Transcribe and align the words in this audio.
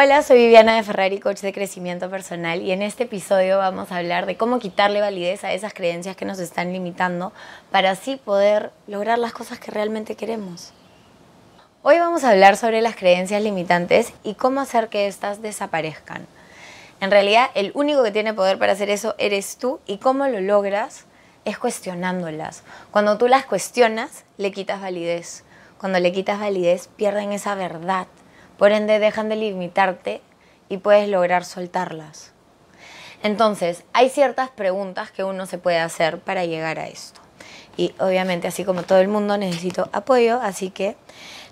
Hola, 0.00 0.22
soy 0.22 0.38
Viviana 0.38 0.76
de 0.76 0.84
Ferrari, 0.84 1.18
coach 1.18 1.40
de 1.40 1.52
crecimiento 1.52 2.08
personal 2.08 2.62
y 2.62 2.70
en 2.70 2.82
este 2.82 3.02
episodio 3.02 3.58
vamos 3.58 3.90
a 3.90 3.96
hablar 3.96 4.26
de 4.26 4.36
cómo 4.36 4.60
quitarle 4.60 5.00
validez 5.00 5.42
a 5.42 5.52
esas 5.52 5.74
creencias 5.74 6.14
que 6.14 6.24
nos 6.24 6.38
están 6.38 6.72
limitando 6.72 7.32
para 7.72 7.90
así 7.90 8.14
poder 8.14 8.70
lograr 8.86 9.18
las 9.18 9.32
cosas 9.32 9.58
que 9.58 9.72
realmente 9.72 10.14
queremos. 10.14 10.72
Hoy 11.82 11.98
vamos 11.98 12.22
a 12.22 12.30
hablar 12.30 12.56
sobre 12.56 12.80
las 12.80 12.94
creencias 12.94 13.42
limitantes 13.42 14.12
y 14.22 14.34
cómo 14.34 14.60
hacer 14.60 14.86
que 14.86 15.08
éstas 15.08 15.42
desaparezcan. 15.42 16.28
En 17.00 17.10
realidad, 17.10 17.50
el 17.56 17.72
único 17.74 18.04
que 18.04 18.12
tiene 18.12 18.34
poder 18.34 18.56
para 18.56 18.74
hacer 18.74 18.90
eso 18.90 19.16
eres 19.18 19.56
tú 19.56 19.80
y 19.84 19.98
cómo 19.98 20.28
lo 20.28 20.40
logras 20.40 21.06
es 21.44 21.58
cuestionándolas. 21.58 22.62
Cuando 22.92 23.18
tú 23.18 23.26
las 23.26 23.46
cuestionas, 23.46 24.22
le 24.36 24.52
quitas 24.52 24.80
validez. 24.80 25.42
Cuando 25.76 25.98
le 25.98 26.12
quitas 26.12 26.38
validez, 26.38 26.88
pierden 26.96 27.32
esa 27.32 27.56
verdad 27.56 28.06
por 28.58 28.72
ende, 28.72 28.98
dejan 28.98 29.28
de 29.28 29.36
limitarte 29.36 30.20
y 30.68 30.78
puedes 30.78 31.08
lograr 31.08 31.44
soltarlas. 31.44 32.32
Entonces, 33.22 33.84
hay 33.92 34.10
ciertas 34.10 34.50
preguntas 34.50 35.10
que 35.10 35.24
uno 35.24 35.46
se 35.46 35.58
puede 35.58 35.78
hacer 35.78 36.18
para 36.20 36.44
llegar 36.44 36.78
a 36.78 36.88
esto. 36.88 37.20
Y 37.76 37.94
obviamente, 37.98 38.48
así 38.48 38.64
como 38.64 38.82
todo 38.82 38.98
el 38.98 39.08
mundo, 39.08 39.38
necesito 39.38 39.88
apoyo, 39.92 40.40
así 40.42 40.70
que 40.70 40.96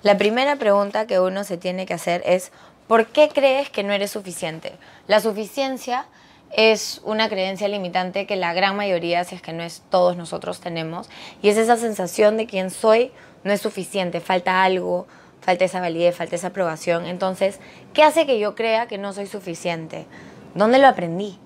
la 0.02 0.19
primera 0.19 0.56
pregunta 0.56 1.06
que 1.06 1.20
uno 1.20 1.45
se 1.45 1.56
tiene 1.56 1.87
que 1.87 1.95
hacer 1.95 2.23
es, 2.27 2.52
¿por 2.87 3.07
qué 3.07 3.29
crees 3.29 3.70
que 3.70 3.82
no 3.82 3.93
eres 3.93 4.10
suficiente? 4.10 4.73
La 5.07 5.20
suficiencia 5.20 6.07
es 6.52 7.01
una 7.04 7.29
creencia 7.29 7.68
limitante 7.68 8.27
que 8.27 8.37
la 8.37 8.54
gran 8.54 8.77
mayoría, 8.77 9.24
si 9.24 9.34
es 9.34 9.43
que 9.43 9.52
no 9.52 9.62
es 9.62 9.82
todos 9.91 10.16
nosotros, 10.16 10.60
tenemos. 10.60 11.09
Y 11.43 11.48
es 11.48 11.57
esa 11.57 11.77
sensación 11.77 12.37
de 12.37 12.46
quién 12.46 12.70
soy 12.70 13.12
no 13.45 13.52
es 13.52 13.60
suficiente, 13.60 14.20
falta 14.20 14.65
algo, 14.65 15.07
falta 15.41 15.65
esa 15.65 15.81
validez, 15.81 16.17
falta 16.17 16.37
esa 16.37 16.49
aprobación. 16.49 17.07
Entonces, 17.07 17.61
¿qué 17.95 18.03
hace 18.03 18.27
que 18.27 18.39
yo 18.39 18.55
crea 18.55 18.87
que 18.87 18.99
no 18.99 19.13
soy 19.13 19.27
suficiente? 19.27 20.07
¿Dónde 20.55 20.79
lo 20.79 20.88
aprendí? 20.88 21.38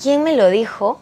¿Quién 0.00 0.22
me 0.22 0.36
lo 0.36 0.48
dijo? 0.48 1.00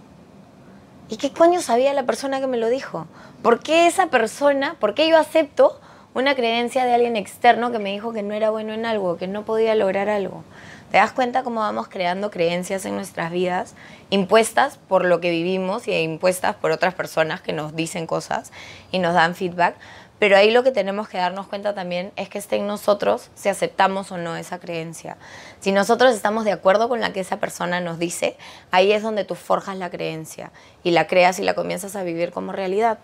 ¿Y 1.08 1.16
qué 1.16 1.32
coño 1.32 1.60
sabía 1.60 1.92
la 1.94 2.04
persona 2.04 2.40
que 2.40 2.46
me 2.46 2.56
lo 2.56 2.68
dijo? 2.68 3.06
¿Por 3.42 3.60
qué 3.60 3.86
esa 3.86 4.08
persona, 4.08 4.76
por 4.80 4.94
qué 4.94 5.08
yo 5.08 5.16
acepto 5.16 5.80
una 6.14 6.34
creencia 6.34 6.84
de 6.84 6.94
alguien 6.94 7.16
externo 7.16 7.70
que 7.70 7.78
me 7.78 7.92
dijo 7.92 8.12
que 8.12 8.22
no 8.22 8.34
era 8.34 8.50
bueno 8.50 8.72
en 8.72 8.86
algo, 8.86 9.16
que 9.16 9.28
no 9.28 9.44
podía 9.44 9.74
lograr 9.74 10.08
algo? 10.08 10.42
¿Te 10.90 10.96
das 10.96 11.12
cuenta 11.12 11.42
cómo 11.42 11.60
vamos 11.60 11.88
creando 11.88 12.30
creencias 12.30 12.86
en 12.86 12.94
nuestras 12.96 13.30
vidas 13.30 13.74
impuestas 14.08 14.78
por 14.78 15.04
lo 15.04 15.20
que 15.20 15.30
vivimos 15.30 15.86
y 15.86 15.92
impuestas 15.92 16.56
por 16.56 16.70
otras 16.70 16.94
personas 16.94 17.42
que 17.42 17.52
nos 17.52 17.76
dicen 17.76 18.06
cosas 18.06 18.52
y 18.90 18.98
nos 18.98 19.12
dan 19.12 19.34
feedback? 19.34 19.76
Pero 20.18 20.36
ahí 20.36 20.50
lo 20.50 20.64
que 20.64 20.72
tenemos 20.72 21.08
que 21.08 21.18
darnos 21.18 21.46
cuenta 21.46 21.74
también 21.74 22.12
es 22.16 22.28
que 22.28 22.38
esté 22.38 22.56
en 22.56 22.66
nosotros 22.66 23.30
si 23.34 23.48
aceptamos 23.48 24.10
o 24.10 24.18
no 24.18 24.36
esa 24.36 24.58
creencia. 24.58 25.16
Si 25.60 25.70
nosotros 25.70 26.14
estamos 26.14 26.44
de 26.44 26.52
acuerdo 26.52 26.88
con 26.88 27.00
la 27.00 27.12
que 27.12 27.20
esa 27.20 27.38
persona 27.38 27.80
nos 27.80 27.98
dice, 27.98 28.36
ahí 28.70 28.92
es 28.92 29.02
donde 29.02 29.24
tú 29.24 29.34
forjas 29.34 29.76
la 29.76 29.90
creencia 29.90 30.50
y 30.82 30.90
la 30.90 31.06
creas 31.06 31.38
y 31.38 31.44
la 31.44 31.54
comienzas 31.54 31.94
a 31.94 32.02
vivir 32.02 32.32
como 32.32 32.52
realidad. 32.52 32.98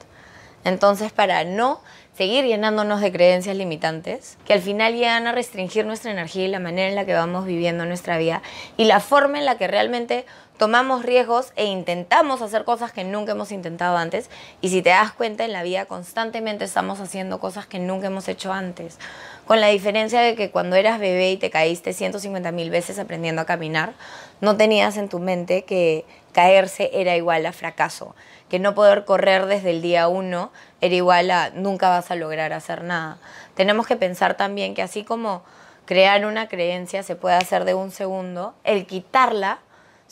Entonces, 0.65 1.13
para 1.13 1.45
no 1.45 1.81
seguir 2.17 2.45
llenándonos 2.45 3.01
de 3.01 3.13
creencias 3.13 3.57
limitantes, 3.57 4.39
que 4.47 4.55
al 4.55 4.61
final 4.61 4.95
llegan 4.95 5.27
a 5.27 5.33
restringir 5.33 5.85
nuestra 5.85 6.11
energía 6.11 6.47
y 6.47 6.49
la 6.49 6.59
manera 6.59 6.89
en 6.89 6.95
la 6.95 7.05
que 7.05 7.13
vamos 7.13 7.45
viviendo 7.45 7.85
nuestra 7.85 8.17
vida 8.19 8.41
y 8.77 8.85
la 8.85 9.01
forma 9.01 9.39
en 9.39 9.45
la 9.45 9.59
que 9.59 9.69
realmente 9.69 10.25
tomamos 10.57 11.03
riesgos 11.03 11.53
e 11.57 11.65
intentamos 11.65 12.43
hacer 12.43 12.65
cosas 12.65 12.93
que 12.93 13.05
nunca 13.05 13.33
hemos 13.33 13.53
intentado 13.53 13.97
antes. 13.97 14.31
Y 14.61 14.69
si 14.69 14.83
te 14.83 14.91
das 14.91 15.13
cuenta, 15.13 15.45
en 15.45 15.53
la 15.53 15.63
vida 15.63 15.87
constantemente 15.87 16.65
estamos 16.65 17.01
haciendo 17.01 17.41
cosas 17.41 17.67
que 17.67 17.79
nunca 17.79 18.07
hemos 18.07 18.29
hecho 18.29 18.53
antes. 18.53 18.99
Con 19.47 19.61
la 19.61 19.69
diferencia 19.69 20.21
de 20.21 20.37
que 20.37 20.51
cuando 20.51 20.77
eras 20.77 20.99
bebé 20.99 21.33
y 21.33 21.37
te 21.37 21.51
caíste 21.51 21.93
150 21.93 22.53
mil 22.53 22.71
veces 22.71 22.99
aprendiendo 22.99 23.43
a 23.43 23.47
caminar, 23.47 23.95
no 24.41 24.57
tenías 24.57 24.97
en 24.97 25.09
tu 25.09 25.19
mente 25.19 25.65
que 25.65 26.05
caerse 26.33 26.91
era 26.93 27.17
igual 27.17 27.47
a 27.47 27.53
fracaso, 27.53 28.15
que 28.49 28.59
no 28.59 28.75
poder 28.75 29.05
correr 29.05 29.47
desde 29.47 29.71
el 29.71 29.83
día 29.83 30.09
uno 30.09 30.51
era 30.81 30.95
igual 30.95 31.31
a 31.31 31.51
nunca 31.51 31.89
vas 31.89 32.11
a 32.11 32.17
lograr 32.17 32.53
hacer 32.53 32.85
nada. 32.85 33.19
Tenemos 33.55 33.87
que 33.87 33.97
pensar 33.97 34.37
también 34.37 34.75
que 34.75 34.83
así 34.83 35.05
como 35.05 35.43
crear 35.87 36.25
una 36.25 36.49
creencia 36.49 37.03
se 37.03 37.17
puede 37.17 37.37
hacer 37.37 37.65
de 37.65 37.75
un 37.75 37.91
segundo, 37.91 38.55
el 38.65 38.87
quitarla 38.87 39.59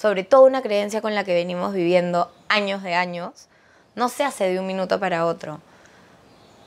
sobre 0.02 0.24
todo 0.24 0.46
una 0.46 0.62
creencia 0.62 1.00
con 1.00 1.14
la 1.14 1.22
que 1.22 1.32
venimos 1.32 1.72
viviendo 1.72 2.28
años 2.48 2.82
de 2.82 2.96
años, 2.96 3.46
no 3.94 4.08
se 4.08 4.24
hace 4.24 4.50
de 4.50 4.58
un 4.58 4.66
minuto 4.66 4.98
para 4.98 5.26
otro. 5.26 5.60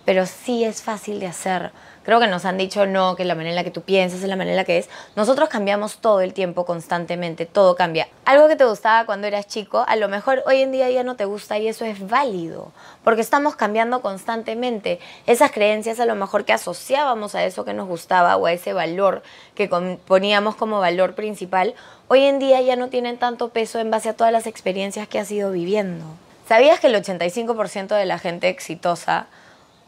Pero 0.05 0.25
sí 0.25 0.63
es 0.63 0.81
fácil 0.81 1.19
de 1.19 1.27
hacer. 1.27 1.71
Creo 2.05 2.19
que 2.19 2.27
nos 2.27 2.45
han 2.45 2.59
dicho 2.59 2.85
no, 2.85 3.15
que 3.15 3.25
la 3.25 3.33
manera 3.33 3.49
en 3.49 3.55
la 3.55 3.63
que 3.63 3.71
tú 3.71 3.81
piensas 3.81 4.21
es 4.21 4.29
la 4.29 4.35
manera 4.35 4.51
en 4.51 4.57
la 4.57 4.63
que 4.63 4.77
es. 4.77 4.89
Nosotros 5.15 5.49
cambiamos 5.49 5.97
todo 5.97 6.21
el 6.21 6.33
tiempo, 6.33 6.63
constantemente, 6.63 7.47
todo 7.47 7.75
cambia. 7.75 8.07
Algo 8.25 8.47
que 8.47 8.55
te 8.55 8.63
gustaba 8.63 9.07
cuando 9.07 9.25
eras 9.25 9.47
chico, 9.47 9.83
a 9.87 9.95
lo 9.95 10.07
mejor 10.07 10.43
hoy 10.45 10.61
en 10.61 10.71
día 10.71 10.87
ya 10.91 11.03
no 11.03 11.15
te 11.15 11.25
gusta 11.25 11.57
y 11.57 11.67
eso 11.67 11.83
es 11.83 12.07
válido, 12.07 12.71
porque 13.03 13.21
estamos 13.21 13.55
cambiando 13.55 14.01
constantemente. 14.01 14.99
Esas 15.25 15.51
creencias 15.51 15.99
a 15.99 16.05
lo 16.05 16.13
mejor 16.13 16.45
que 16.45 16.53
asociábamos 16.53 17.33
a 17.33 17.43
eso 17.43 17.65
que 17.65 17.73
nos 17.73 17.87
gustaba 17.87 18.37
o 18.37 18.45
a 18.45 18.53
ese 18.53 18.73
valor 18.73 19.23
que 19.55 19.67
poníamos 19.67 20.55
como 20.55 20.79
valor 20.79 21.15
principal, 21.15 21.73
hoy 22.07 22.25
en 22.25 22.37
día 22.37 22.61
ya 22.61 22.75
no 22.75 22.89
tienen 22.89 23.17
tanto 23.17 23.49
peso 23.49 23.79
en 23.79 23.89
base 23.89 24.09
a 24.09 24.13
todas 24.13 24.31
las 24.31 24.45
experiencias 24.45 25.07
que 25.07 25.17
has 25.17 25.31
ido 25.31 25.49
viviendo. 25.51 26.05
¿Sabías 26.47 26.79
que 26.79 26.85
el 26.85 26.95
85% 26.95 27.95
de 27.95 28.05
la 28.05 28.19
gente 28.19 28.49
exitosa 28.49 29.25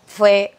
fue 0.07 0.55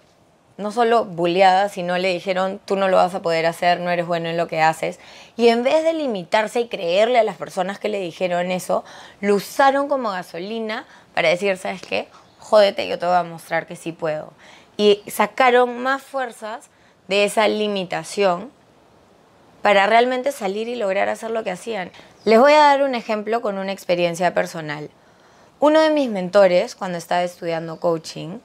no 0.58 0.72
solo 0.72 1.04
bulleada, 1.04 1.68
sino 1.68 1.96
le 1.98 2.12
dijeron, 2.12 2.60
tú 2.64 2.76
no 2.76 2.88
lo 2.88 2.96
vas 2.96 3.14
a 3.14 3.22
poder 3.22 3.46
hacer, 3.46 3.80
no 3.80 3.90
eres 3.90 4.06
bueno 4.06 4.28
en 4.28 4.36
lo 4.36 4.48
que 4.48 4.60
haces. 4.60 4.98
Y 5.36 5.48
en 5.48 5.62
vez 5.62 5.84
de 5.84 5.92
limitarse 5.92 6.60
y 6.60 6.68
creerle 6.68 7.18
a 7.18 7.22
las 7.22 7.36
personas 7.36 7.78
que 7.78 7.88
le 7.88 8.00
dijeron 8.00 8.50
eso, 8.50 8.84
lo 9.20 9.36
usaron 9.36 9.88
como 9.88 10.10
gasolina 10.10 10.84
para 11.14 11.28
decir, 11.28 11.56
¿sabes 11.56 11.80
qué? 11.82 12.08
Jódete, 12.40 12.88
yo 12.88 12.98
te 12.98 13.06
voy 13.06 13.14
a 13.14 13.22
mostrar 13.22 13.66
que 13.66 13.76
sí 13.76 13.92
puedo. 13.92 14.32
Y 14.76 15.00
sacaron 15.06 15.78
más 15.80 16.02
fuerzas 16.02 16.70
de 17.06 17.24
esa 17.24 17.46
limitación 17.46 18.50
para 19.62 19.86
realmente 19.86 20.32
salir 20.32 20.66
y 20.68 20.74
lograr 20.74 21.08
hacer 21.08 21.30
lo 21.30 21.44
que 21.44 21.52
hacían. 21.52 21.92
Les 22.24 22.38
voy 22.38 22.52
a 22.52 22.58
dar 22.58 22.82
un 22.82 22.96
ejemplo 22.96 23.42
con 23.42 23.58
una 23.58 23.72
experiencia 23.72 24.34
personal. 24.34 24.90
Uno 25.60 25.80
de 25.80 25.90
mis 25.90 26.10
mentores, 26.10 26.74
cuando 26.74 26.98
estaba 26.98 27.22
estudiando 27.22 27.78
coaching, 27.78 28.38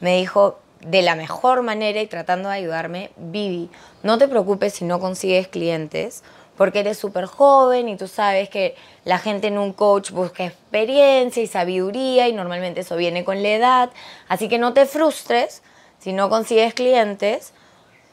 me 0.00 0.16
dijo, 0.16 0.58
de 0.80 1.02
la 1.02 1.16
mejor 1.16 1.62
manera 1.62 2.00
y 2.00 2.06
tratando 2.06 2.48
de 2.48 2.56
ayudarme, 2.56 3.10
Vivi, 3.16 3.68
no 4.02 4.18
te 4.18 4.28
preocupes 4.28 4.74
si 4.74 4.84
no 4.84 5.00
consigues 5.00 5.48
clientes, 5.48 6.22
porque 6.56 6.80
eres 6.80 6.98
súper 6.98 7.26
joven 7.26 7.88
y 7.88 7.96
tú 7.96 8.08
sabes 8.08 8.48
que 8.48 8.76
la 9.04 9.18
gente 9.18 9.46
en 9.46 9.58
un 9.58 9.72
coach 9.72 10.10
busca 10.10 10.44
experiencia 10.44 11.42
y 11.42 11.46
sabiduría 11.46 12.28
y 12.28 12.32
normalmente 12.32 12.80
eso 12.80 12.96
viene 12.96 13.24
con 13.24 13.42
la 13.42 13.50
edad, 13.50 13.90
así 14.28 14.48
que 14.48 14.58
no 14.58 14.72
te 14.72 14.86
frustres 14.86 15.62
si 15.98 16.12
no 16.12 16.28
consigues 16.28 16.74
clientes, 16.74 17.52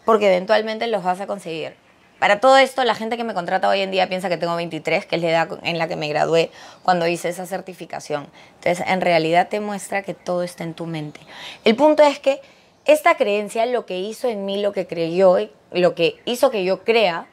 porque 0.06 0.28
eventualmente 0.28 0.88
los 0.88 1.04
vas 1.04 1.22
a 1.22 1.28
conseguir. 1.28 1.85
Para 2.20 2.40
todo 2.40 2.58
esto, 2.58 2.84
la 2.86 2.96
gente 2.96 3.18
que 3.18 3.24
me 3.24 3.34
contrata 3.34 3.68
hoy 3.68 3.82
en 3.82 3.92
día 3.92 4.08
piensa 4.08 4.30
que 4.30 4.38
tengo 4.38 4.56
23, 4.56 5.06
que 5.06 5.18
es 5.18 5.22
la 5.22 5.30
edad 5.30 5.60
en 5.64 5.78
la 5.78 5.88
que 5.88 5.96
me 5.96 6.08
gradué 6.08 6.50
cuando 6.84 7.08
hice 7.08 7.30
esa 7.30 7.46
certificación. 7.46 8.28
Entonces, 8.56 8.86
en 8.88 9.02
realidad 9.02 9.50
te 9.50 9.60
muestra 9.60 10.02
que 10.02 10.14
todo 10.14 10.44
está 10.44 10.64
en 10.64 10.74
tu 10.74 10.86
mente. 10.86 11.20
El 11.66 11.76
punto 11.76 12.04
es 12.04 12.20
que 12.20 12.42
esta 12.86 13.16
creencia 13.16 13.66
lo 13.66 13.86
que 13.86 14.00
hizo 14.00 14.30
en 14.30 14.46
mí, 14.46 14.62
lo 14.62 14.72
que 14.72 14.88
creyó, 14.88 15.38
lo 15.72 15.96
que 15.96 16.22
hizo 16.26 16.52
que 16.52 16.64
yo 16.64 16.84
crea, 16.84 17.28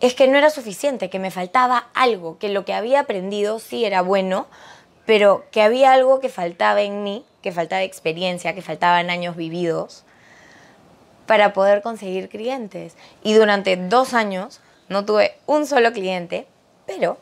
es 0.00 0.14
que 0.14 0.28
no 0.28 0.38
era 0.38 0.48
suficiente, 0.48 1.10
que 1.10 1.18
me 1.18 1.30
faltaba 1.30 1.88
algo, 1.92 2.38
que 2.38 2.48
lo 2.48 2.64
que 2.64 2.72
había 2.72 3.00
aprendido 3.00 3.58
sí 3.58 3.84
era 3.84 4.00
bueno, 4.00 4.46
pero 5.04 5.44
que 5.50 5.60
había 5.60 5.92
algo 5.92 6.20
que 6.20 6.28
faltaba 6.28 6.82
en 6.82 7.02
mí, 7.02 7.24
que 7.42 7.52
faltaba 7.52 7.82
experiencia, 7.82 8.54
que 8.54 8.62
faltaban 8.62 9.10
años 9.10 9.36
vividos 9.36 10.04
para 11.28 11.52
poder 11.52 11.82
conseguir 11.82 12.30
clientes. 12.30 12.94
Y 13.22 13.34
durante 13.34 13.76
dos 13.76 14.14
años 14.14 14.60
no 14.88 15.04
tuve 15.04 15.36
un 15.46 15.66
solo 15.66 15.92
cliente, 15.92 16.46
pero 16.86 17.18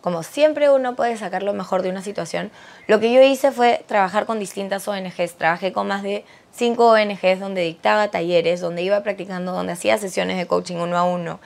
como 0.00 0.22
siempre 0.22 0.70
uno 0.70 0.96
puede 0.96 1.18
sacar 1.18 1.42
lo 1.42 1.52
mejor 1.52 1.82
de 1.82 1.90
una 1.90 2.02
situación, 2.02 2.50
lo 2.86 3.00
que 3.00 3.12
yo 3.12 3.20
hice 3.20 3.52
fue 3.52 3.84
trabajar 3.86 4.24
con 4.24 4.38
distintas 4.40 4.88
ONGs. 4.88 5.34
Trabajé 5.34 5.74
con 5.74 5.88
más 5.88 6.02
de 6.02 6.24
cinco 6.52 6.88
ONGs 6.88 7.38
donde 7.38 7.60
dictaba 7.60 8.10
talleres, 8.10 8.60
donde 8.60 8.82
iba 8.82 9.02
practicando, 9.02 9.52
donde 9.52 9.74
hacía 9.74 9.98
sesiones 9.98 10.38
de 10.38 10.46
coaching 10.46 10.76
uno 10.76 10.96
a 10.96 11.04
uno. 11.04 11.38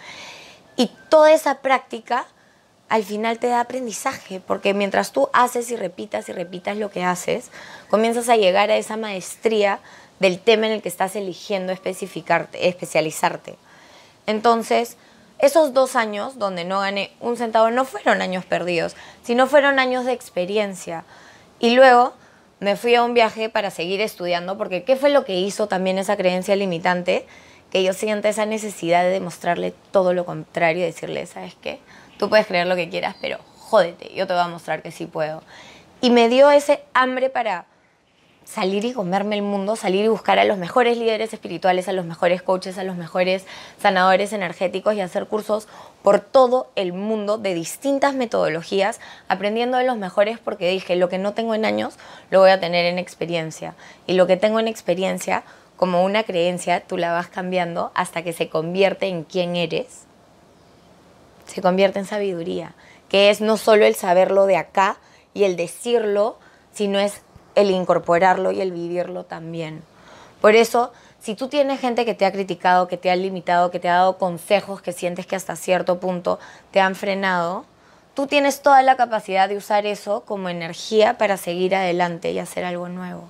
Y 0.77 0.93
toda 1.09 1.33
esa 1.33 1.63
práctica 1.63 2.27
al 2.89 3.03
final 3.03 3.41
te 3.41 3.49
da 3.49 3.59
aprendizaje, 3.59 4.39
porque 4.39 4.73
mientras 4.73 5.11
tú 5.11 5.29
haces 5.33 5.69
y 5.73 5.77
repitas 5.77 6.29
y 6.29 6.33
repitas 6.33 6.77
lo 6.77 6.93
que 6.93 7.03
haces, 7.03 7.51
comienzas 7.91 8.29
a 8.29 8.37
llegar 8.37 8.71
a 8.71 8.77
esa 8.77 8.97
maestría 8.97 9.81
del 10.21 10.39
tema 10.39 10.67
en 10.67 10.73
el 10.73 10.83
que 10.83 10.89
estás 10.89 11.17
eligiendo 11.17 11.73
especializarte. 11.73 13.57
Entonces, 14.27 14.97
esos 15.39 15.75
dos 15.75 15.97
años 15.97 16.39
donde 16.39 16.65
no 16.65 16.81
gané 16.81 17.13
un 17.21 17.37
centavo 17.37 17.71
no 17.71 17.85
fueron 17.85 18.23
años 18.23 18.45
perdidos, 18.45 18.97
sino 19.23 19.47
fueron 19.47 19.79
años 19.79 20.05
de 20.05 20.13
experiencia. 20.13 21.05
Y 21.59 21.75
luego 21.75 22.15
me 22.61 22.77
fui 22.77 22.95
a 22.95 23.03
un 23.03 23.15
viaje 23.15 23.49
para 23.49 23.71
seguir 23.71 24.01
estudiando, 24.01 24.57
porque 24.57 24.85
¿qué 24.85 24.97
fue 24.97 25.11
lo 25.11 25.25
que 25.25 25.37
hizo 25.37 25.67
también 25.67 25.99
esa 25.99 26.17
creencia 26.17 26.57
limitante? 26.57 27.27
que 27.75 27.83
yo 27.83 27.93
sienta 27.93 28.29
esa 28.29 28.47
necesidad 28.47 29.03
de 29.03 29.11
demostrarle 29.11 29.75
todo 29.91 30.15
lo 30.15 30.25
contrario 30.25 30.85
y 30.85 30.87
decirle, 30.87 31.27
¿sabes 31.27 31.57
qué? 31.61 31.81
Tú 32.19 32.29
puedes 32.29 32.47
creer 32.47 32.69
lo 32.69 32.77
que 32.77 32.89
quieras, 32.89 33.17
pero 33.21 33.39
jódete, 33.59 34.15
yo 34.15 34.29
te 34.29 34.33
voy 34.33 34.43
a 34.43 34.47
mostrar 34.47 34.81
que 34.81 34.93
sí 34.93 35.07
puedo. 35.07 35.43
Y 36.01 36.11
me 36.11 36.29
dio 36.29 36.53
ese 36.53 36.85
hambre 36.95 37.31
para 37.31 37.67
salir 38.45 38.85
y 38.85 38.93
comerme 38.93 39.37
el 39.37 39.43
mundo, 39.43 39.75
salir 39.75 40.05
y 40.05 40.09
buscar 40.09 40.39
a 40.39 40.45
los 40.45 40.59
mejores 40.59 40.99
líderes 40.99 41.33
espirituales, 41.33 41.89
a 41.89 41.93
los 41.93 42.05
mejores 42.05 42.43
coaches, 42.43 42.79
a 42.79 42.85
los 42.85 42.97
mejores 42.97 43.47
sanadores 43.81 44.33
energéticos 44.33 44.95
y 44.95 45.01
hacer 45.01 45.27
cursos 45.27 45.67
por 46.03 46.21
todo 46.21 46.69
el 46.77 46.93
mundo 46.93 47.39
de 47.39 47.55
distintas 47.55 48.15
metodologías, 48.15 49.01
aprendiendo 49.29 49.79
de 49.79 49.85
los 49.85 49.97
mejores 49.97 50.39
porque 50.39 50.69
dije, 50.69 50.97
lo 50.97 51.09
que 51.09 51.19
no 51.19 51.33
tengo 51.33 51.55
en 51.55 51.65
años 51.65 51.97
lo 52.31 52.41
voy 52.41 52.51
a 52.51 52.61
tener 52.61 52.85
en 52.85 52.99
experiencia. 52.99 53.75
Y 54.07 54.13
lo 54.13 54.27
que 54.27 54.37
tengo 54.37 54.61
en 54.61 54.69
experiencia, 54.69 55.45
como 55.77 56.05
una 56.05 56.23
creencia, 56.23 56.81
tú 56.81 56.99
la 56.99 57.13
vas 57.13 57.29
cambiando 57.29 57.91
hasta 57.95 58.23
que 58.23 58.33
se 58.33 58.49
convierte 58.49 59.07
en 59.07 59.25
quién 59.25 59.57
eres. 59.57 60.03
Se 61.47 61.63
convierte 61.63 61.99
en 61.99 62.07
sabiduría, 62.07 62.75
que 63.09 63.31
es 63.31 63.41
no 63.41 63.57
solo 63.57 63.85
el 63.87 63.95
saberlo 63.95 64.47
de 64.47 64.57
acá 64.57 64.99
y 65.33 65.45
el 65.45 65.57
decirlo, 65.57 66.39
sino 66.73 67.01
es 67.01 67.23
el 67.55 67.71
incorporarlo 67.71 68.53
y 68.53 68.61
el 68.61 68.73
vivirlo 68.73 69.25
también. 69.25 69.83
Por 70.41 70.55
eso, 70.55 70.93
si 71.21 71.35
tú 71.35 71.49
tienes 71.49 71.81
gente 71.81 72.05
que 72.05 72.15
te 72.15 72.27
ha 72.27 72.33
criticado, 72.33 72.89
que 72.89 72.97
te 72.97 73.11
ha 73.11 73.17
limitado, 73.17 73.71
que 73.71 73.81
te 73.81 73.89
ha 73.89 73.95
dado 73.95 74.19
consejos 74.19 74.83
que 74.83 74.93
sientes 74.93 75.27
que 75.27 75.37
hasta 75.37 75.57
cierto 75.57 76.01
punto 76.01 76.39
te 76.71 76.81
han 76.81 76.95
frenado, 76.95 77.65
tú 78.15 78.27
tienes 78.27 78.61
toda 78.61 78.83
la 78.83 78.97
capacidad 78.97 79.49
de 79.49 79.57
usar 79.57 79.87
eso 79.87 80.23
como 80.27 80.49
energía 80.49 81.19
para 81.19 81.37
seguir 81.37 81.75
adelante 81.75 82.33
y 82.33 82.39
hacer 82.39 82.65
algo 82.65 82.89
nuevo 82.89 83.29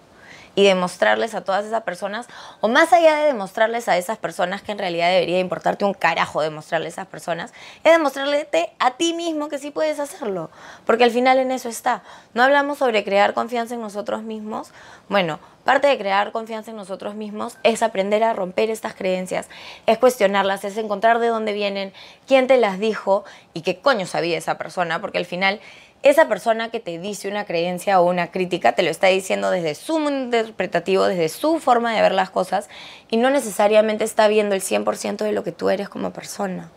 y 0.55 0.65
demostrarles 0.65 1.35
a 1.35 1.43
todas 1.43 1.65
esas 1.65 1.83
personas, 1.83 2.29
o 2.61 2.69
más 2.69 2.93
allá 2.93 3.17
de 3.17 3.27
demostrarles 3.27 3.89
a 3.89 3.97
esas 3.97 4.19
personas 4.19 4.63
que 4.63 4.73
en 4.73 4.79
realidad 4.79 5.11
debería 5.11 5.41
importarte 5.41 5.85
un 5.85 5.95
carajo 5.95 6.43
demostrarles 6.43 6.99
a 6.99 7.03
esas 7.03 7.11
personas, 7.11 7.53
es 7.83 7.93
demostrarte 7.93 8.73
a 8.79 8.93
ti 8.93 9.15
mismo 9.15 9.49
que 9.49 9.59
sí 9.59 9.71
puedes 9.71 9.99
hacerlo, 9.99 10.51
porque 10.87 11.05
al 11.05 11.11
final 11.11 11.39
en 11.39 11.51
eso 11.51 11.69
está. 11.69 12.03
No 12.35 12.43
hablamos 12.43 12.79
sobre 12.79 13.05
crear 13.05 13.35
confianza 13.35 13.75
en 13.75 13.81
nosotros 13.81 14.23
mismos. 14.23 14.73
Bueno, 15.09 15.39
parte 15.65 15.89
de 15.89 15.99
crear 15.99 16.33
confianza 16.33 16.71
en 16.71 16.77
nosotros 16.77 17.15
mismos 17.15 17.57
es 17.63 17.83
aprender 17.83 18.23
a 18.23 18.33
romper 18.33 18.71
estas 18.71 18.95
creencias, 18.95 19.49
es 19.87 19.99
cuestionarlas, 19.99 20.65
es 20.65 20.77
encontrar 20.77 21.19
de 21.19 21.29
dónde 21.29 21.53
vienen, 21.53 21.93
quién 22.27 22.47
te 22.47 22.59
las 22.59 22.79
dijo 22.79 23.25
y 23.53 23.63
qué 23.63 23.81
coño 23.81 24.07
sabía 24.07 24.39
esa 24.39 24.59
persona, 24.59 25.01
porque 25.01 25.19
al 25.19 25.27
final 25.27 25.61
esa 26.05 26.29
persona 26.29 26.71
que 26.71 26.81
te 26.81 26.99
dice 26.99 27.29
una 27.29 27.47
creencia 27.47 27.99
o 27.99 28.09
una 28.09 28.31
crítica 28.31 28.73
te 28.73 28.83
lo 28.83 28.91
está 28.91 29.07
diciendo 29.07 29.51
desde 29.51 29.75
su 29.75 29.99
mundo 29.99 30.37
interpretativo, 30.37 31.07
desde 31.07 31.31
su 31.31 31.59
forma 31.61 31.95
de 31.95 32.03
ver 32.03 32.13
las 32.13 32.29
cosas 32.29 32.69
y 33.11 33.17
no 33.17 33.31
necesariamente 33.31 34.05
está 34.05 34.29
viendo 34.29 34.55
el 34.55 34.61
100% 34.61 35.25
de 35.25 35.33
lo 35.33 35.43
que 35.43 35.53
tú 35.53 35.71
eres 35.71 35.89
como 35.89 36.13
persona. 36.13 36.71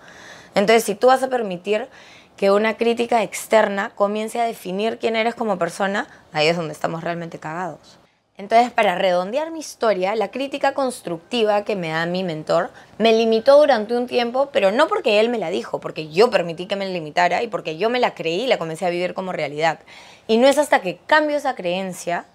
Entonces, 0.55 0.85
si 0.85 0.95
tú 0.95 1.07
vas 1.07 1.21
a 1.23 1.29
permitir 1.29 1.89
que 2.37 2.51
una 2.51 2.77
crítica 2.77 3.21
externa 3.21 3.91
comience 3.95 4.39
a 4.39 4.45
definir 4.45 4.97
quién 4.97 5.17
eres 5.17 5.35
como 5.35 5.59
persona, 5.59 6.07
ahí 6.31 6.47
es 6.47 6.55
donde 6.55 6.71
estamos 6.71 7.03
realmente 7.03 7.37
cagados. 7.37 7.96
Entonces, 8.39 8.71
para 8.71 8.93
redondear 8.93 9.49
mi 9.49 9.57
historia, 9.57 10.15
la 10.15 10.29
crítica 10.29 10.75
constructiva 10.75 11.63
que 11.63 11.75
me 11.75 11.89
da 11.89 12.05
mi 12.05 12.23
mentor 12.23 12.69
me 12.99 13.11
limitó 13.11 13.57
durante 13.57 13.97
un 13.97 14.05
tiempo, 14.05 14.49
pero 14.53 14.71
no 14.71 14.87
porque 14.87 15.19
él 15.19 15.29
me 15.29 15.39
la 15.39 15.49
dijo, 15.49 15.79
porque 15.79 16.09
yo 16.09 16.29
permití 16.29 16.67
que 16.67 16.75
me 16.75 16.87
limitara 16.87 17.41
y 17.41 17.47
porque 17.47 17.79
yo 17.79 17.89
me 17.89 17.99
la 17.99 18.13
creí 18.13 18.43
y 18.43 18.47
la 18.47 18.59
comencé 18.59 18.85
a 18.85 18.91
vivir 18.91 19.15
como 19.15 19.31
realidad. 19.31 19.79
Y 20.27 20.37
no 20.37 20.47
es 20.47 20.59
hasta 20.59 20.81
que 20.81 20.99
cambio 21.07 21.35
esa 21.35 21.55
creencia 21.55 22.25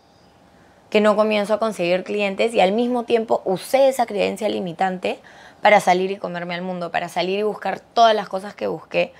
que 0.90 1.00
no 1.00 1.14
comienzo 1.14 1.54
a 1.54 1.60
conseguir 1.60 2.02
clientes 2.02 2.52
y 2.52 2.60
al 2.60 2.72
mismo 2.72 3.04
tiempo 3.04 3.40
usé 3.44 3.88
esa 3.88 4.04
creencia 4.04 4.48
limitante 4.48 5.20
para 5.60 5.78
salir 5.78 6.10
y 6.10 6.16
comerme 6.16 6.56
al 6.56 6.62
mundo, 6.62 6.90
para 6.90 7.08
salir 7.08 7.38
y 7.38 7.44
buscar 7.44 7.78
todas 7.78 8.14
las 8.16 8.28
cosas 8.28 8.56
que 8.56 8.66
busqué 8.66 9.12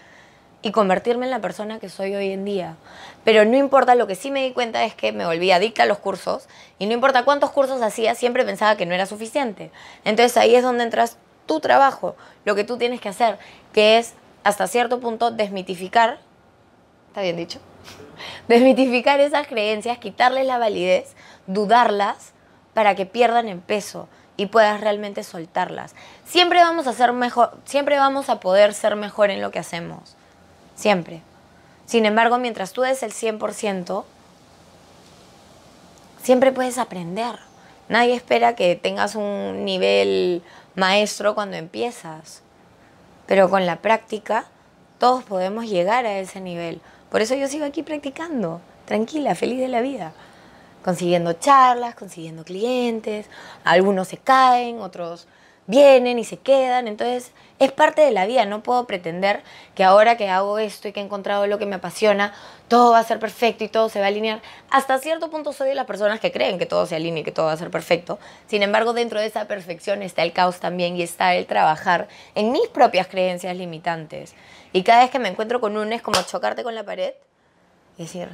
y 0.62 0.70
convertirme 0.70 1.26
en 1.26 1.30
la 1.30 1.40
persona 1.40 1.80
que 1.80 1.88
soy 1.88 2.14
hoy 2.14 2.30
en 2.30 2.44
día. 2.44 2.76
Pero 3.24 3.44
no 3.44 3.56
importa, 3.56 3.96
lo 3.96 4.06
que 4.06 4.14
sí 4.14 4.30
me 4.30 4.44
di 4.44 4.52
cuenta 4.52 4.84
es 4.84 4.94
que 4.94 5.12
me 5.12 5.26
volví 5.26 5.50
adicta 5.50 5.82
a 5.82 5.86
los 5.86 5.98
cursos 5.98 6.48
y 6.78 6.86
no 6.86 6.92
importa 6.92 7.24
cuántos 7.24 7.50
cursos 7.50 7.82
hacía, 7.82 8.14
siempre 8.14 8.44
pensaba 8.44 8.76
que 8.76 8.86
no 8.86 8.94
era 8.94 9.06
suficiente. 9.06 9.70
Entonces 10.04 10.36
ahí 10.36 10.54
es 10.54 10.62
donde 10.62 10.84
entras 10.84 11.18
tu 11.46 11.58
trabajo, 11.58 12.14
lo 12.44 12.54
que 12.54 12.64
tú 12.64 12.78
tienes 12.78 13.00
que 13.00 13.08
hacer, 13.08 13.38
que 13.72 13.98
es 13.98 14.14
hasta 14.44 14.68
cierto 14.68 15.00
punto 15.00 15.32
desmitificar, 15.32 16.20
¿está 17.08 17.22
bien 17.22 17.36
dicho? 17.36 17.58
Desmitificar 18.48 19.20
esas 19.20 19.48
creencias, 19.48 19.98
quitarles 19.98 20.46
la 20.46 20.58
validez, 20.58 21.14
dudarlas 21.48 22.32
para 22.72 22.94
que 22.94 23.06
pierdan 23.06 23.48
en 23.48 23.60
peso 23.60 24.08
y 24.36 24.46
puedas 24.46 24.80
realmente 24.80 25.24
soltarlas. 25.24 25.94
Siempre 26.24 26.60
vamos 26.60 26.86
a 26.86 26.92
ser 26.92 27.12
mejor, 27.12 27.56
siempre 27.64 27.98
vamos 27.98 28.28
a 28.28 28.38
poder 28.38 28.72
ser 28.74 28.94
mejor 28.94 29.30
en 29.30 29.40
lo 29.40 29.50
que 29.50 29.58
hacemos 29.58 30.16
siempre. 30.82 31.22
Sin 31.86 32.06
embargo, 32.06 32.38
mientras 32.38 32.72
tú 32.72 32.82
des 32.82 33.04
el 33.04 33.12
100%, 33.12 34.04
siempre 36.20 36.50
puedes 36.50 36.76
aprender. 36.76 37.38
Nadie 37.88 38.14
espera 38.14 38.56
que 38.56 38.74
tengas 38.74 39.14
un 39.14 39.64
nivel 39.64 40.42
maestro 40.74 41.36
cuando 41.36 41.56
empiezas, 41.56 42.42
pero 43.26 43.48
con 43.48 43.64
la 43.64 43.76
práctica 43.76 44.46
todos 44.98 45.22
podemos 45.22 45.66
llegar 45.66 46.04
a 46.04 46.18
ese 46.18 46.40
nivel. 46.40 46.80
Por 47.10 47.20
eso 47.20 47.36
yo 47.36 47.46
sigo 47.46 47.64
aquí 47.64 47.84
practicando, 47.84 48.60
tranquila, 48.84 49.36
feliz 49.36 49.60
de 49.60 49.68
la 49.68 49.82
vida, 49.82 50.12
consiguiendo 50.84 51.34
charlas, 51.34 51.94
consiguiendo 51.94 52.42
clientes, 52.42 53.26
algunos 53.62 54.08
se 54.08 54.16
caen, 54.16 54.80
otros 54.80 55.28
vienen 55.66 56.18
y 56.18 56.24
se 56.24 56.38
quedan, 56.38 56.88
entonces 56.88 57.32
es 57.58 57.70
parte 57.70 58.02
de 58.02 58.10
la 58.10 58.26
vida, 58.26 58.44
no 58.44 58.62
puedo 58.62 58.86
pretender 58.86 59.42
que 59.74 59.84
ahora 59.84 60.16
que 60.16 60.28
hago 60.28 60.58
esto 60.58 60.88
y 60.88 60.92
que 60.92 61.00
he 61.00 61.02
encontrado 61.02 61.46
lo 61.46 61.58
que 61.58 61.66
me 61.66 61.76
apasiona, 61.76 62.34
todo 62.66 62.92
va 62.92 62.98
a 62.98 63.04
ser 63.04 63.20
perfecto 63.20 63.62
y 63.62 63.68
todo 63.68 63.88
se 63.88 64.00
va 64.00 64.06
a 64.06 64.08
alinear. 64.08 64.42
Hasta 64.70 64.98
cierto 64.98 65.30
punto 65.30 65.52
soy 65.52 65.68
de 65.68 65.74
las 65.74 65.86
personas 65.86 66.18
que 66.18 66.32
creen 66.32 66.58
que 66.58 66.66
todo 66.66 66.86
se 66.86 66.96
alinea 66.96 67.20
y 67.20 67.24
que 67.24 67.32
todo 67.32 67.46
va 67.46 67.52
a 67.52 67.56
ser 67.56 67.70
perfecto. 67.70 68.18
Sin 68.48 68.62
embargo, 68.62 68.92
dentro 68.92 69.20
de 69.20 69.26
esa 69.26 69.46
perfección 69.46 70.02
está 70.02 70.22
el 70.22 70.32
caos 70.32 70.58
también 70.58 70.96
y 70.96 71.02
está 71.02 71.34
el 71.34 71.46
trabajar 71.46 72.08
en 72.34 72.50
mis 72.50 72.66
propias 72.68 73.06
creencias 73.06 73.56
limitantes. 73.56 74.34
Y 74.72 74.82
cada 74.82 75.02
vez 75.02 75.10
que 75.10 75.18
me 75.18 75.28
encuentro 75.28 75.60
con 75.60 75.76
un 75.76 75.92
es 75.92 76.02
como 76.02 76.20
chocarte 76.22 76.64
con 76.64 76.74
la 76.74 76.82
pared 76.82 77.12
y 77.98 78.02
decir, 78.02 78.28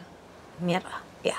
mierda, 0.61 1.03
ya. 1.25 1.37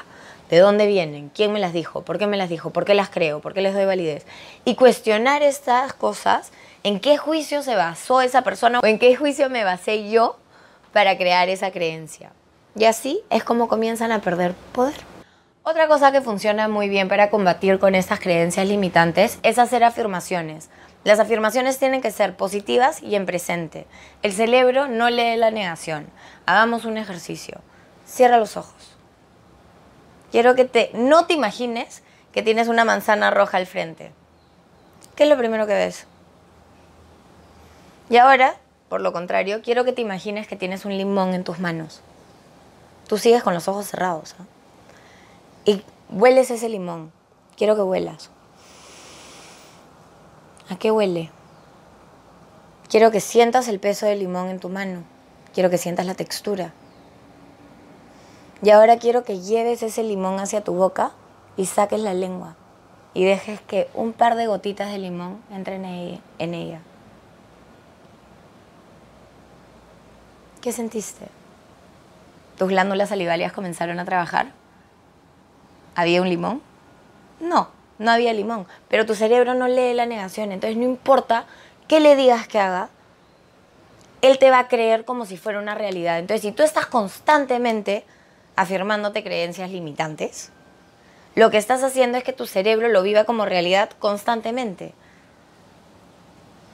¿De 0.50 0.58
dónde 0.58 0.88
vienen? 0.88 1.30
¿Quién 1.30 1.54
me 1.54 1.60
las 1.60 1.74
dijo? 1.74 2.02
¿Por 2.02 2.18
qué 2.18 2.26
me 2.26 2.36
las 2.36 2.50
dijo? 2.50 2.72
¿Por 2.72 2.84
qué 2.84 2.96
las 2.96 3.10
creo? 3.10 3.40
¿Por 3.40 3.54
qué 3.54 3.62
les 3.62 3.76
doy 3.76 3.86
validez? 3.86 4.26
Y 4.66 4.76
cuestionar 4.76 5.44
estas 5.44 5.94
cosas, 5.94 6.52
¿en 6.84 7.00
qué 7.00 7.18
juicio 7.18 7.62
se 7.62 7.76
basó 7.76 8.22
esa 8.22 8.42
persona 8.42 8.80
o 8.80 8.86
en 8.86 8.98
qué 8.98 9.16
juicio 9.16 9.50
me 9.50 9.64
basé 9.64 10.10
yo 10.10 10.38
para 10.92 11.18
crear 11.18 11.50
esa 11.50 11.72
creencia? 11.72 12.32
Y 12.76 12.86
así 12.86 13.22
es 13.30 13.44
como 13.44 13.68
comienzan 13.68 14.12
a 14.12 14.22
perder 14.22 14.54
poder. 14.74 14.96
Otra 15.64 15.88
cosa 15.88 16.12
que 16.12 16.22
funciona 16.22 16.68
muy 16.68 16.90
bien 16.90 17.10
para 17.10 17.30
combatir 17.30 17.78
con 17.78 17.94
estas 17.94 18.20
creencias 18.20 18.68
limitantes 18.68 19.38
es 19.44 19.60
hacer 19.60 19.84
afirmaciones. 19.84 20.70
Las 21.04 21.20
afirmaciones 21.20 21.78
tienen 21.78 22.02
que 22.02 22.12
ser 22.12 22.36
positivas 22.36 23.04
y 23.04 23.16
en 23.16 23.26
presente. 23.26 23.86
El 24.24 24.34
cerebro 24.34 24.88
no 24.88 25.10
lee 25.10 25.38
la 25.38 25.52
negación. 25.52 26.08
Hagamos 26.46 26.86
un 26.86 26.98
ejercicio. 26.98 27.62
Cierra 28.06 28.38
los 28.38 28.58
ojos. 28.58 28.99
Quiero 30.32 30.56
que 30.56 30.66
te, 30.66 30.92
no 30.94 31.26
te 31.26 31.34
imagines 31.34 32.04
que 32.32 32.44
tienes 32.44 32.68
una 32.68 32.86
manzana 32.86 33.32
roja 33.32 33.58
al 33.58 33.66
frente. 33.66 34.12
¿Qué 35.16 35.24
es 35.24 35.30
lo 35.30 35.38
primero 35.38 35.66
que 35.68 35.74
ves? 35.74 36.06
Y 38.10 38.18
ahora, 38.18 38.56
por 38.90 39.02
lo 39.02 39.14
contrario, 39.14 39.62
quiero 39.64 39.84
que 39.84 39.94
te 39.94 40.02
imagines 40.02 40.48
que 40.48 40.56
tienes 40.56 40.86
un 40.86 40.98
limón 40.98 41.34
en 41.34 41.44
tus 41.44 41.60
manos. 41.60 42.02
Tú 43.08 43.18
sigues 43.18 43.44
con 43.44 43.54
los 43.54 43.68
ojos 43.68 43.88
cerrados. 43.88 44.36
¿ah? 44.40 44.46
Y 45.66 45.84
hueles 46.10 46.52
ese 46.52 46.70
limón. 46.70 47.12
Quiero 47.58 47.76
que 47.76 47.82
huelas. 47.82 48.30
¿A 50.70 50.78
qué 50.78 50.92
huele? 50.92 51.32
Quiero 52.88 53.12
que 53.12 53.20
sientas 53.20 53.68
el 53.68 53.80
peso 53.80 54.06
del 54.06 54.20
limón 54.20 54.50
en 54.50 54.60
tu 54.60 54.70
mano. 54.70 55.04
Quiero 55.54 55.70
que 55.70 55.78
sientas 55.78 56.06
la 56.06 56.14
textura. 56.14 56.74
Y 58.62 58.72
ahora 58.72 58.98
quiero 58.98 59.24
que 59.24 59.40
lleves 59.40 59.84
ese 59.84 60.04
limón 60.04 60.40
hacia 60.40 60.64
tu 60.64 60.74
boca 60.74 61.12
y 61.56 61.66
saques 61.66 62.00
la 62.00 62.14
lengua 62.14 62.56
y 63.14 63.24
dejes 63.24 63.62
que 63.62 63.90
un 63.94 64.14
par 64.14 64.36
de 64.36 64.48
gotitas 64.48 64.92
de 64.92 64.98
limón 64.98 65.42
entren 65.52 65.86
en 65.86 66.54
ella. 66.54 66.82
¿Qué 70.62 70.72
sentiste? 70.72 71.28
¿Tus 72.58 72.68
glándulas 72.68 73.10
salivarias 73.10 73.54
comenzaron 73.54 74.00
a 74.00 74.06
trabajar? 74.06 74.52
¿Había 75.96 76.22
un 76.22 76.30
limón? 76.30 76.62
No, 77.40 77.70
no 77.98 78.12
había 78.12 78.34
limón, 78.34 78.68
pero 78.90 79.06
tu 79.06 79.16
cerebro 79.16 79.54
no 79.54 79.70
lee 79.70 79.94
la 79.94 80.06
negación, 80.06 80.52
entonces 80.52 80.78
no 80.78 80.84
importa 80.84 81.46
qué 81.88 82.02
le 82.02 82.18
digas 82.18 82.48
que 82.48 82.60
haga, 82.60 82.90
él 84.22 84.38
te 84.38 84.52
va 84.52 84.60
a 84.60 84.68
creer 84.68 85.06
como 85.06 85.26
si 85.26 85.38
fuera 85.38 85.60
una 85.60 85.76
realidad. 85.76 86.20
Entonces, 86.20 86.42
si 86.42 86.52
tú 86.52 86.64
estás 86.64 86.86
constantemente 86.88 88.06
afirmándote 88.60 89.24
creencias 89.24 89.72
limitantes, 89.72 90.50
lo 91.34 91.50
que 91.50 91.58
estás 91.58 91.82
haciendo 91.82 92.18
es 92.18 92.26
que 92.26 92.34
tu 92.34 92.46
cerebro 92.46 92.90
lo 92.90 93.02
viva 93.04 93.24
como 93.24 93.46
realidad 93.46 93.90
constantemente. 94.00 94.94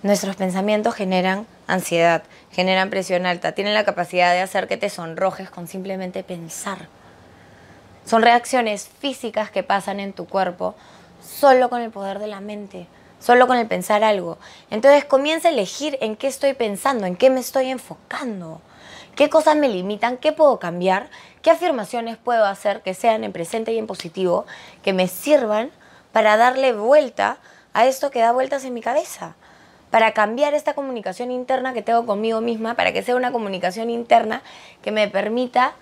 Nuestros 0.01 0.35
pensamientos 0.35 0.95
generan 0.95 1.45
ansiedad, 1.67 2.23
generan 2.51 2.89
presión 2.89 3.27
alta, 3.27 3.51
tienen 3.51 3.75
la 3.75 3.85
capacidad 3.85 4.33
de 4.33 4.41
hacer 4.41 4.67
que 4.67 4.77
te 4.77 4.89
sonrojes 4.89 5.51
con 5.51 5.67
simplemente 5.67 6.23
pensar. 6.23 6.87
Son 8.03 8.23
reacciones 8.23 8.87
físicas 8.87 9.51
que 9.51 9.61
pasan 9.61 9.99
en 9.99 10.13
tu 10.13 10.25
cuerpo 10.25 10.73
solo 11.23 11.69
con 11.69 11.83
el 11.83 11.91
poder 11.91 12.17
de 12.17 12.27
la 12.27 12.39
mente, 12.39 12.87
solo 13.19 13.45
con 13.45 13.57
el 13.57 13.67
pensar 13.67 14.03
algo. 14.03 14.39
Entonces 14.71 15.05
comienza 15.05 15.49
a 15.49 15.51
elegir 15.51 15.99
en 16.01 16.15
qué 16.15 16.25
estoy 16.25 16.55
pensando, 16.55 17.05
en 17.05 17.15
qué 17.15 17.29
me 17.29 17.41
estoy 17.41 17.69
enfocando, 17.69 18.59
qué 19.15 19.29
cosas 19.29 19.55
me 19.55 19.69
limitan, 19.69 20.17
qué 20.17 20.31
puedo 20.31 20.59
cambiar, 20.59 21.09
qué 21.41 21.51
afirmaciones 21.51 22.17
puedo 22.17 22.45
hacer 22.45 22.81
que 22.81 22.93
sean 22.93 23.23
en 23.23 23.31
presente 23.31 23.73
y 23.73 23.77
en 23.77 23.87
positivo, 23.87 24.45
que 24.83 24.93
me 24.93 25.07
sirvan 25.07 25.71
para 26.11 26.37
darle 26.37 26.73
vuelta 26.73 27.37
a 27.73 27.85
esto 27.85 28.11
que 28.11 28.19
da 28.19 28.31
vueltas 28.31 28.63
en 28.65 28.73
mi 28.73 28.81
cabeza 28.81 29.35
para 29.95 30.11
cambiar 30.11 30.53
esta 30.53 30.73
comunicación 30.73 31.31
interna 31.31 31.73
que 31.73 31.81
tengo 31.81 32.05
conmigo 32.05 32.41
misma, 32.41 32.73
para 32.73 32.91
que 32.91 33.01
sea 33.01 33.15
una 33.15 33.31
comunicación 33.31 33.89
interna 33.89 34.41
que 34.81 34.91
me 34.91 35.07
permita 35.07 35.73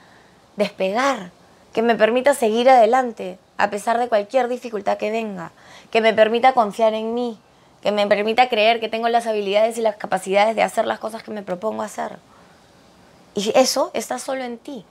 despegar, 0.55 1.31
que 1.73 1.81
me 1.81 1.95
permita 1.95 2.35
seguir 2.35 2.69
adelante 2.69 3.39
a 3.57 3.71
pesar 3.71 3.97
de 3.97 4.09
cualquier 4.09 4.49
dificultad 4.49 4.97
que 4.97 5.09
venga, 5.09 5.51
que 5.89 5.99
me 5.99 6.13
permita 6.13 6.53
confiar 6.53 6.93
en 6.93 7.15
mí, 7.15 7.39
que 7.81 7.91
me 7.91 8.05
permita 8.05 8.49
creer 8.49 8.79
que 8.79 8.87
tengo 8.87 9.09
las 9.09 9.25
habilidades 9.25 9.79
y 9.79 9.81
las 9.81 9.95
capacidades 9.95 10.55
de 10.55 10.61
hacer 10.61 10.85
las 10.85 10.99
cosas 10.99 11.23
que 11.23 11.31
me 11.31 11.41
propongo 11.41 11.81
hacer. 11.81 12.17
Y 13.35 13.51
eso 13.55 13.91
está 13.93 14.19
solo 14.19 14.43
en 14.43 14.57
ti. 14.57 14.85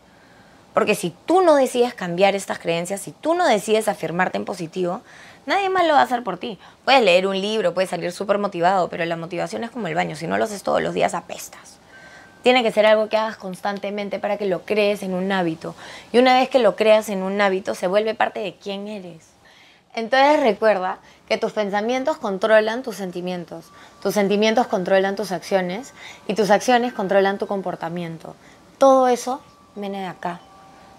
Porque 0.75 0.95
si 0.95 1.15
tú 1.27 1.43
no 1.43 1.55
decides 1.55 1.95
cambiar 1.95 2.35
estas 2.35 2.59
creencias, 2.59 3.01
si 3.01 3.13
tú 3.13 3.35
no 3.35 3.47
decides 3.47 3.89
afirmarte 3.89 4.39
en 4.39 4.45
positivo, 4.45 5.03
Nadie 5.45 5.71
más 5.71 5.87
lo 5.87 5.95
va 5.95 6.01
a 6.01 6.05
hacer 6.05 6.23
por 6.23 6.39
ti. 6.39 6.59
Puedes 6.85 7.03
leer 7.03 7.27
un 7.27 7.41
libro, 7.41 7.75
puedes 7.75 7.91
salir 7.91 8.13
súper 8.13 8.39
motivado, 8.39 8.89
pero 8.89 9.05
la 9.05 9.17
motivación 9.17 9.65
es 9.65 9.71
como 9.71 9.89
el 9.89 9.95
baño. 9.95 10.15
Si 10.15 10.27
no 10.27 10.39
lo 10.39 10.45
haces 10.45 10.63
todos 10.63 10.81
los 10.81 10.95
días, 10.95 11.15
apestas. 11.15 11.79
Tiene 12.45 12.63
que 12.63 12.71
ser 12.71 12.87
algo 12.87 13.09
que 13.09 13.17
hagas 13.17 13.37
constantemente 13.37 14.19
para 14.21 14.37
que 14.37 14.47
lo 14.47 14.63
crees 14.63 15.03
en 15.03 15.15
un 15.15 15.31
hábito. 15.33 15.75
Y 16.13 16.19
una 16.19 16.35
vez 16.35 16.49
que 16.49 16.61
lo 16.61 16.77
creas 16.77 17.09
en 17.09 17.23
un 17.23 17.41
hábito, 17.41 17.75
se 17.75 17.89
vuelve 17.89 18.15
parte 18.15 18.41
de 18.41 18.55
quién 18.55 18.87
eres. 18.87 19.31
Entonces 19.95 20.41
recuerda 20.41 20.99
que 21.33 21.39
tus 21.39 21.53
pensamientos 21.53 22.19
controlan 22.19 22.83
tus 22.83 22.97
sentimientos, 22.97 23.65
tus 24.03 24.13
sentimientos 24.13 24.67
controlan 24.67 25.17
tus 25.17 25.33
acciones 25.33 25.95
y 26.29 26.35
tus 26.35 26.51
acciones 26.51 26.93
controlan 26.93 27.39
tu 27.39 27.47
comportamiento. 27.47 28.37
Todo 28.77 29.09
eso 29.09 29.41
viene 29.75 30.01
de 30.01 30.09
acá. 30.09 30.41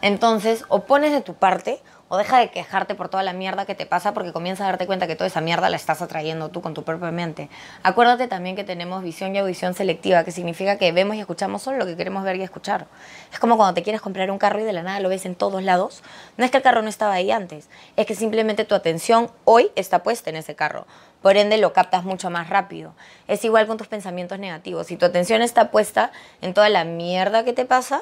Entonces, 0.03 0.65
o 0.67 0.81
pones 0.81 1.13
de 1.13 1.21
tu 1.21 1.33
parte 1.33 1.79
o 2.09 2.17
deja 2.17 2.37
de 2.37 2.51
quejarte 2.51 2.93
por 2.93 3.07
toda 3.07 3.23
la 3.23 3.31
mierda 3.31 3.65
que 3.65 3.73
te 3.73 3.85
pasa 3.85 4.13
porque 4.13 4.33
comienzas 4.33 4.65
a 4.65 4.71
darte 4.71 4.85
cuenta 4.85 5.07
que 5.07 5.15
toda 5.15 5.27
esa 5.27 5.39
mierda 5.39 5.69
la 5.69 5.77
estás 5.77 6.01
atrayendo 6.01 6.49
tú 6.49 6.61
con 6.61 6.73
tu 6.73 6.83
propia 6.83 7.09
mente. 7.09 7.49
Acuérdate 7.83 8.27
también 8.27 8.57
que 8.57 8.65
tenemos 8.65 9.01
visión 9.01 9.33
y 9.33 9.39
audición 9.39 9.75
selectiva, 9.75 10.25
que 10.25 10.31
significa 10.31 10.77
que 10.77 10.91
vemos 10.91 11.15
y 11.15 11.21
escuchamos 11.21 11.61
solo 11.61 11.77
lo 11.77 11.85
que 11.85 11.95
queremos 11.95 12.25
ver 12.25 12.35
y 12.35 12.43
escuchar. 12.43 12.85
Es 13.31 13.39
como 13.39 13.55
cuando 13.55 13.75
te 13.75 13.81
quieres 13.81 14.01
comprar 14.01 14.29
un 14.29 14.39
carro 14.39 14.59
y 14.59 14.63
de 14.63 14.73
la 14.73 14.83
nada 14.83 14.99
lo 14.99 15.07
ves 15.07 15.25
en 15.25 15.35
todos 15.35 15.63
lados. 15.63 16.03
No 16.35 16.43
es 16.43 16.51
que 16.51 16.57
el 16.57 16.63
carro 16.63 16.81
no 16.81 16.89
estaba 16.89 17.13
ahí 17.13 17.31
antes, 17.31 17.69
es 17.95 18.05
que 18.05 18.13
simplemente 18.13 18.65
tu 18.65 18.75
atención 18.75 19.31
hoy 19.45 19.71
está 19.77 20.03
puesta 20.03 20.29
en 20.29 20.35
ese 20.35 20.53
carro. 20.53 20.85
Por 21.21 21.37
ende 21.37 21.57
lo 21.57 21.71
captas 21.71 22.03
mucho 22.03 22.29
más 22.29 22.49
rápido. 22.49 22.93
Es 23.29 23.45
igual 23.45 23.67
con 23.67 23.77
tus 23.77 23.87
pensamientos 23.87 24.37
negativos. 24.37 24.87
Si 24.87 24.97
tu 24.97 25.05
atención 25.05 25.41
está 25.41 25.71
puesta 25.71 26.11
en 26.41 26.53
toda 26.53 26.67
la 26.67 26.83
mierda 26.83 27.45
que 27.45 27.53
te 27.53 27.63
pasa, 27.63 28.01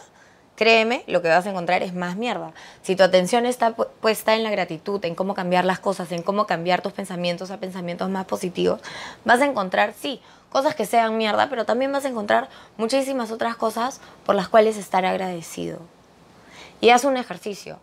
créeme, 0.56 1.04
lo 1.08 1.22
que 1.22 1.30
vas 1.30 1.46
a 1.46 1.50
encontrar 1.50 1.84
es 1.84 1.94
más 1.94 2.16
mierda. 2.16 2.54
Si 2.82 2.96
tu 2.96 3.04
atención 3.04 3.46
está 3.46 3.74
puesta 3.74 4.36
en 4.36 4.44
la 4.44 4.52
gratitud, 4.52 5.04
en 5.06 5.16
cómo 5.16 5.34
cambiar 5.34 5.66
las 5.66 5.80
cosas, 5.80 6.12
en 6.12 6.22
cómo 6.22 6.46
cambiar 6.46 6.82
tus 6.82 6.94
pensamientos 6.94 7.52
a 7.52 7.58
pensamientos 7.58 8.10
más 8.10 8.26
positivos, 8.26 8.82
vas 9.26 9.42
a 9.42 9.46
encontrar, 9.46 9.94
sí, 10.00 10.22
cosas 10.52 10.76
que 10.76 10.86
sean 10.86 11.18
mierda, 11.18 11.50
pero 11.50 11.66
también 11.66 11.92
vas 11.92 12.06
a 12.06 12.10
encontrar 12.10 12.50
muchísimas 12.78 13.32
otras 13.32 13.56
cosas 13.56 14.02
por 14.26 14.36
las 14.36 14.50
cuales 14.50 14.78
estar 14.78 15.06
agradecido. 15.06 15.80
Y 16.82 16.90
haz 16.90 17.06
un 17.06 17.18
ejercicio. 17.18 17.80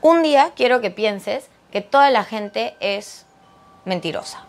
Un 0.00 0.22
día 0.22 0.52
quiero 0.56 0.80
que 0.80 0.90
pienses 0.90 1.48
que 1.70 1.80
toda 1.80 2.10
la 2.10 2.24
gente 2.24 2.76
es 2.80 3.24
mentirosa 3.84 4.44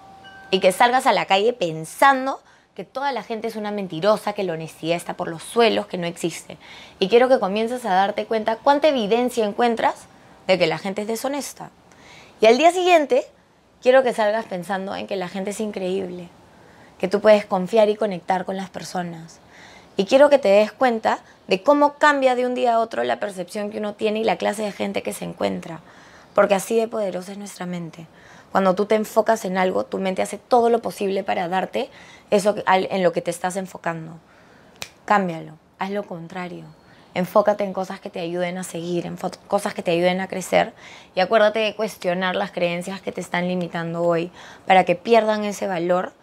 y 0.52 0.60
que 0.60 0.72
salgas 0.72 1.08
a 1.08 1.14
la 1.14 1.26
calle 1.26 1.54
pensando 1.54 2.42
que 2.76 2.84
toda 2.84 3.14
la 3.14 3.24
gente 3.24 3.48
es 3.48 3.56
una 3.56 3.72
mentirosa, 3.72 4.34
que 4.34 4.44
la 4.44 4.52
honestidad 4.52 4.98
está 4.98 5.14
por 5.14 5.30
los 5.30 5.42
suelos, 5.42 5.88
que 5.88 5.98
no 5.98 6.08
existe. 6.08 6.58
Y 7.00 7.08
quiero 7.08 7.30
que 7.30 7.40
comiences 7.40 7.86
a 7.86 7.94
darte 7.94 8.26
cuenta 8.26 8.58
cuánta 8.58 8.90
evidencia 8.90 9.46
encuentras 9.46 10.08
de 10.46 10.60
que 10.60 10.68
la 10.68 10.78
gente 10.78 11.02
es 11.02 11.08
deshonesta. 11.08 11.72
Y 12.42 12.48
al 12.48 12.58
día 12.58 12.74
siguiente, 12.74 13.26
quiero 13.82 14.04
que 14.04 14.14
salgas 14.14 14.46
pensando 14.46 14.94
en 14.94 15.08
que 15.08 15.16
la 15.16 15.30
gente 15.30 15.52
es 15.52 15.62
increíble, 15.62 16.28
que 17.00 17.08
tú 17.08 17.22
puedes 17.22 17.46
confiar 17.46 17.88
y 17.88 17.96
conectar 17.96 18.44
con 18.44 18.58
las 18.58 18.70
personas. 18.70 19.40
Y 19.96 20.04
quiero 20.04 20.30
que 20.30 20.38
te 20.38 20.50
des 20.50 20.74
cuenta 20.74 21.20
de 21.48 21.64
cómo 21.64 21.94
cambia 21.94 22.36
de 22.36 22.46
un 22.46 22.56
día 22.56 22.74
a 22.74 22.80
otro 22.80 23.06
la 23.06 23.22
percepción 23.22 23.72
que 23.72 23.78
uno 23.78 23.94
tiene 23.94 24.20
y 24.20 24.26
la 24.26 24.36
clase 24.36 24.64
de 24.64 24.74
gente 24.74 25.02
que 25.02 25.14
se 25.14 25.24
encuentra, 25.24 25.80
porque 26.34 26.56
así 26.56 26.76
de 26.76 26.90
poderosa 26.90 27.32
es 27.32 27.38
nuestra 27.38 27.66
mente. 27.66 28.06
Cuando 28.56 28.74
tú 28.74 28.86
te 28.86 28.96
enfocas 28.96 29.44
en 29.44 29.58
algo, 29.58 29.84
tu 29.84 29.98
mente 29.98 30.22
hace 30.22 30.38
todo 30.38 30.70
lo 30.70 30.80
posible 30.80 31.26
para 31.26 31.50
darte 31.50 31.90
eso 32.32 32.56
en 32.66 33.04
lo 33.04 33.12
que 33.12 33.20
te 33.20 33.30
estás 33.30 33.58
enfocando. 33.58 34.14
Cámbialo, 35.04 35.58
haz 35.78 35.92
lo 35.92 36.04
contrario. 36.04 36.64
Enfócate 37.16 37.66
en 37.66 37.74
cosas 37.74 38.00
que 38.00 38.10
te 38.10 38.22
ayuden 38.22 38.58
a 38.58 38.64
seguir, 38.64 39.08
en 39.08 39.18
cosas 39.50 39.74
que 39.74 39.84
te 39.84 39.92
ayuden 39.92 40.22
a 40.22 40.30
crecer 40.30 40.72
y 41.16 41.20
acuérdate 41.20 41.60
de 41.60 41.76
cuestionar 41.76 42.38
las 42.38 42.52
creencias 42.52 43.02
que 43.02 43.12
te 43.12 43.20
están 43.20 43.50
limitando 43.50 44.04
hoy 44.04 44.32
para 44.66 44.86
que 44.86 44.96
pierdan 44.96 45.44
ese 45.44 45.68
valor 45.68 46.14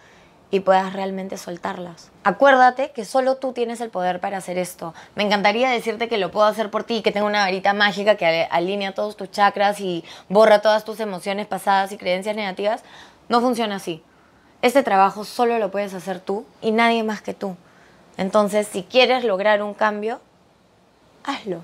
y 0.53 0.61
puedas 0.61 0.93
realmente 0.93 1.39
soltarlas. 1.39 2.11
Acuérdate 2.25 2.91
que 2.91 3.07
solo 3.07 3.37
tú 3.37 3.55
tienes 3.55 3.81
el 3.81 3.89
poder 3.89 4.21
para 4.21 4.37
hacer 4.37 4.59
esto. 4.59 4.93
Me 5.17 5.25
encantaría 5.25 5.71
decirte 5.71 6.11
que 6.11 6.19
lo 6.19 6.31
puedo 6.31 6.47
hacer 6.47 6.71
por 6.71 6.85
ti, 6.85 7.01
que 7.01 7.11
tengo 7.11 7.27
una 7.27 7.41
varita 7.41 7.73
mágica 7.73 8.17
que 8.17 8.47
alinea 8.51 8.93
todos 8.93 9.17
tus 9.17 9.31
chakras 9.31 9.81
y 9.81 10.05
borra 10.29 10.61
todas 10.61 10.85
tus 10.85 11.01
emociones 11.01 11.47
pasadas 11.47 11.91
y 11.91 11.97
creencias 11.97 12.37
negativas. 12.37 12.83
No 13.31 13.41
funciona 13.41 13.77
así. 13.77 14.05
Este 14.61 14.83
trabajo 14.83 15.25
solo 15.25 15.59
lo 15.59 15.71
puedes 15.71 15.95
hacer 15.95 16.21
tú 16.21 16.45
y 16.61 16.71
nadie 16.71 17.03
más 17.03 17.23
que 17.23 17.33
tú. 17.33 17.57
Entonces, 18.19 18.69
si 18.69 18.83
quieres 18.83 19.25
lograr 19.25 19.63
un 19.63 19.73
cambio, 19.73 20.21
hazlo. 21.25 21.63